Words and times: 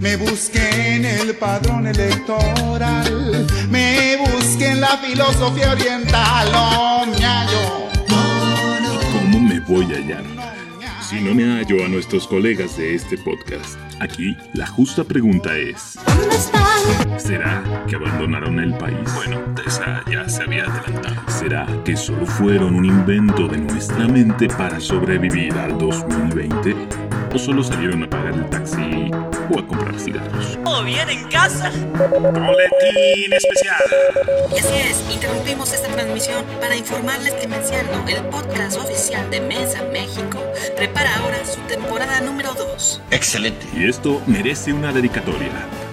Me 0.00 0.16
busqué 0.16 0.96
en 0.96 1.04
el 1.04 1.34
padrón 1.34 1.86
electoral, 1.86 3.46
me 3.68 4.16
busqué 4.16 4.70
en 4.70 4.80
la 4.80 4.96
filosofía 4.96 5.72
oriental, 5.72 6.48
oh, 6.54 7.04
me 7.04 7.22
hallo. 7.22 7.90
¿Cómo 9.12 9.40
me 9.40 9.60
voy 9.60 9.84
a 9.92 9.98
hallar? 9.98 10.24
Si 11.06 11.20
no 11.20 11.34
me 11.34 11.44
hallo 11.44 11.84
a 11.84 11.88
nuestros 11.88 12.26
colegas 12.26 12.78
de 12.78 12.94
este 12.94 13.18
podcast. 13.18 13.78
Aquí, 14.00 14.34
la 14.54 14.66
justa 14.66 15.04
pregunta 15.04 15.54
es... 15.54 15.98
¿Dónde 16.06 16.34
están? 16.34 17.20
¿Será 17.20 17.84
que 17.86 17.96
abandonaron 17.96 18.58
el 18.58 18.72
país? 18.78 18.96
Bueno, 19.14 19.38
Tessa 19.54 20.02
ya 20.10 20.26
se 20.30 20.44
había 20.44 20.64
adelantado. 20.64 21.20
¿Será 21.28 21.66
que 21.84 21.94
solo 21.94 22.24
fueron 22.24 22.74
un 22.74 22.86
invento 22.86 23.48
de 23.48 23.58
nuestra 23.58 24.08
mente 24.08 24.48
para 24.48 24.80
sobrevivir 24.80 25.52
al 25.58 25.76
2020? 25.76 27.09
¿O 27.32 27.38
solo 27.38 27.62
salieron 27.62 28.02
a 28.02 28.10
pagar 28.10 28.34
el 28.34 28.48
taxi 28.50 29.10
o 29.50 29.58
a 29.58 29.66
comprar 29.66 29.98
cigarros? 29.98 30.58
¿Todo 30.64 30.84
bien 30.84 31.08
en 31.08 31.28
casa? 31.28 31.70
¡Boletín 31.70 33.32
especial! 33.32 33.84
Y 34.54 34.58
así 34.58 34.74
es, 34.74 35.14
interrumpimos 35.14 35.72
esta 35.72 35.88
transmisión 35.88 36.44
para 36.60 36.76
informarles 36.76 37.34
que 37.34 37.46
Menciano, 37.46 38.06
el 38.08 38.24
podcast 38.26 38.78
oficial 38.78 39.30
de 39.30 39.40
Mesa 39.40 39.82
México, 39.92 40.42
prepara 40.76 41.16
ahora 41.18 41.44
su 41.44 41.60
temporada 41.62 42.20
número 42.20 42.52
2. 42.54 43.02
Excelente. 43.10 43.66
Y 43.74 43.88
esto 43.88 44.20
merece 44.26 44.72
una 44.72 44.92
dedicatoria. 44.92 45.50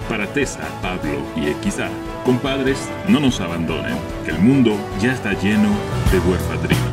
Para 0.08 0.26
Tessa, 0.26 0.66
Pablo 0.80 1.22
y 1.36 1.52
XA, 1.68 1.90
compadres, 2.24 2.78
no 3.08 3.20
nos 3.20 3.40
abandonen, 3.40 3.96
que 4.24 4.30
el 4.30 4.38
mundo 4.38 4.74
ya 5.00 5.12
está 5.12 5.34
lleno 5.34 5.68
de 6.10 6.18
huerfadrinos. 6.20 6.87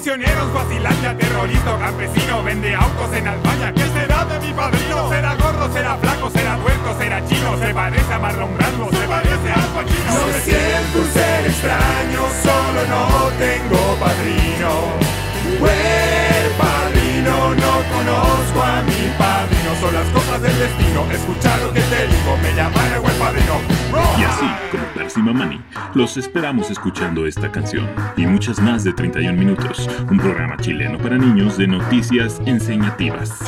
Misioneros, 0.00 0.50
vacilante, 0.54 1.14
terrorista, 1.26 1.78
campesino, 1.78 2.42
vende 2.42 2.74
autos 2.74 3.12
en 3.12 3.28
Albania. 3.28 3.70
¿Qué 3.74 3.84
será 3.84 4.24
de 4.24 4.40
mi 4.40 4.50
padrino? 4.54 5.10
¿Será 5.10 5.34
gordo, 5.34 5.70
será 5.74 5.98
flaco, 5.98 6.30
será 6.30 6.56
tuerto, 6.56 6.96
será 6.98 7.28
chino? 7.28 7.58
¿Se 7.58 7.74
parece 7.74 8.10
a 8.10 8.18
Marlon 8.18 8.56
Brando? 8.56 8.88
¿Se 8.92 9.06
parece 9.06 9.50
a 9.52 9.60
Pacino? 9.76 10.14
No 10.14 10.26
me 10.26 10.40
siento 10.40 10.98
un 11.00 11.12
ser 11.12 11.46
extraño, 11.46 12.22
solo 12.40 12.80
no 12.88 13.28
tengo 13.36 13.96
padrino. 14.00 14.70
padrino, 16.56 17.54
no 17.60 17.72
conozco 17.92 18.62
a 18.62 18.80
mi 18.80 19.12
padrino. 19.18 19.70
Son 19.82 19.92
las 19.92 20.08
cosas 20.16 20.40
del 20.40 20.58
destino. 20.60 21.04
Escucha 21.12 21.58
lo 21.58 21.74
que 21.74 21.82
te 21.82 22.09
así, 24.40 24.70
como 24.70 24.84
Percy 24.94 25.20
Mamani, 25.20 25.60
los 25.94 26.16
esperamos 26.16 26.70
escuchando 26.70 27.26
esta 27.26 27.50
canción 27.50 27.88
y 28.16 28.26
muchas 28.26 28.60
más 28.60 28.84
de 28.84 28.92
31 28.92 29.38
minutos, 29.38 29.88
un 30.10 30.18
programa 30.18 30.56
chileno 30.58 30.98
para 30.98 31.18
niños 31.18 31.56
de 31.58 31.66
noticias 31.66 32.40
enseñativas. 32.46 33.38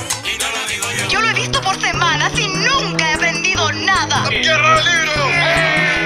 Yo 1.11 1.20
lo 1.20 1.29
he 1.29 1.35
visto 1.35 1.61
por 1.63 1.75
semanas 1.77 2.33
y 2.39 2.47
nunca 2.48 3.11
he 3.11 3.15
aprendido 3.15 3.73
nada. 3.73 4.25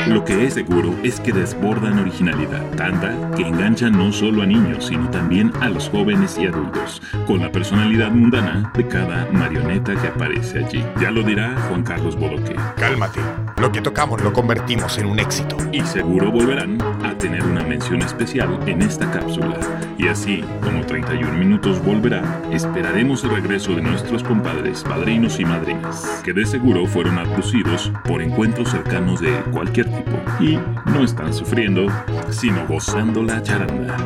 Lo 0.07 0.25
que 0.25 0.47
es 0.47 0.55
seguro 0.55 0.95
es 1.03 1.19
que 1.21 1.33
desbordan 1.33 1.99
originalidad, 1.99 2.65
tanta 2.77 3.13
que 3.37 3.43
enganchan 3.43 3.93
no 3.93 4.13
solo 4.13 4.43
a 4.43 4.47
niños, 4.47 4.87
sino 4.87 5.11
también 5.11 5.53
a 5.61 5.69
los 5.69 5.89
jóvenes 5.89 6.39
y 6.39 6.47
adultos, 6.47 7.03
con 7.27 7.41
la 7.41 7.51
personalidad 7.51 8.13
mundana 8.13 8.71
de 8.75 8.87
cada 8.87 9.27
marioneta 9.33 9.95
que 9.97 10.07
aparece 10.07 10.65
allí. 10.65 10.85
Ya 11.01 11.11
lo 11.11 11.23
dirá 11.23 11.57
Juan 11.69 11.83
Carlos 11.83 12.17
Bodoque. 12.17 12.55
Cálmate. 12.77 13.21
Lo 13.67 13.73
que 13.73 13.83
tocamos 13.83 14.23
lo 14.23 14.33
convertimos 14.33 14.97
en 14.97 15.07
un 15.07 15.19
éxito. 15.19 15.57
Y 15.73 15.81
seguro 15.81 16.31
volverán 16.31 16.81
a 17.05 17.19
tener 17.19 17.43
una 17.43 17.65
mención 17.65 18.01
especial 18.01 18.61
en 18.65 18.81
esta 18.81 19.11
cápsula. 19.11 19.59
Y 19.99 20.07
así, 20.07 20.45
como 20.63 20.87
31 20.87 21.33
minutos 21.33 21.85
volverá, 21.85 22.23
esperaremos 22.53 23.25
el 23.25 23.31
regreso 23.31 23.75
de 23.75 23.83
nuestros 23.83 24.23
compadres, 24.23 24.85
padrinos 24.85 25.41
y 25.41 25.45
madrinas, 25.45 26.23
que 26.25 26.33
de 26.33 26.47
seguro 26.47 26.87
fueron 26.87 27.19
abducidos 27.19 27.91
por 28.05 28.23
encuentros 28.23 28.71
cercanos 28.71 29.21
de 29.21 29.33
cualquier 29.51 29.87
tipo 29.87 30.17
y 30.39 30.61
no 30.89 31.03
están 31.03 31.35
sufriendo, 31.35 31.89
sino 32.31 32.65
gozando 32.69 33.21
la 33.25 33.43
charanda. 33.43 33.97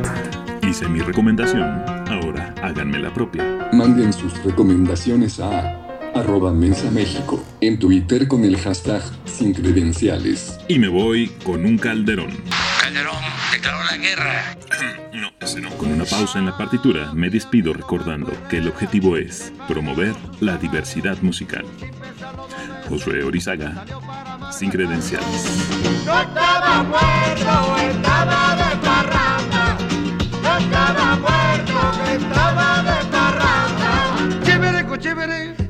Hice 0.67 0.89
mi 0.89 1.01
recomendación, 1.01 1.83
ahora 2.09 2.51
háganme 2.63 2.97
la 2.97 3.13
propia. 3.13 3.69
Manden 3.73 4.11
sus 4.11 4.43
recomendaciones 4.43 5.39
a 5.39 5.80
arroba 6.13 6.51
Mensa 6.51 6.89
México, 6.91 7.43
en 7.61 7.79
Twitter 7.79 8.27
con 8.27 8.43
el 8.43 8.57
hashtag 8.57 9.01
sin 9.25 9.53
credenciales. 9.53 10.57
Y 10.67 10.79
me 10.79 10.87
voy 10.87 11.27
con 11.43 11.65
un 11.65 11.77
calderón. 11.77 12.31
Calderón 12.81 13.15
declaró 13.51 13.79
la 13.89 13.97
guerra. 13.97 14.57
no, 15.13 15.29
ese 15.39 15.61
no. 15.61 15.69
Con 15.77 15.91
una 15.91 16.05
pausa 16.05 16.39
en 16.39 16.45
la 16.45 16.57
partitura, 16.57 17.13
me 17.13 17.29
despido 17.29 17.73
recordando 17.73 18.31
que 18.49 18.57
el 18.57 18.67
objetivo 18.67 19.17
es 19.17 19.51
promover 19.67 20.13
la 20.39 20.57
diversidad 20.57 21.17
musical. 21.21 21.65
Josué 22.89 23.23
Orizaga, 23.23 23.85
sin 24.51 24.69
credenciales. 24.69 25.45
No 26.05 26.19
estaba 26.19 26.83
muerto, 26.83 27.77
estaba 27.77 28.55
de 28.55 28.75
parranda. 28.77 29.77
No 30.43 30.57
estaba 30.57 31.15
muerto, 31.15 32.11
estaba 32.11 32.83
de 32.83 33.05
parranda. 33.05 34.43
Chévere, 34.43 34.99
chévere. 34.99 35.60